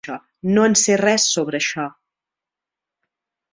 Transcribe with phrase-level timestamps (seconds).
[0.55, 1.87] No en sé res sobre això.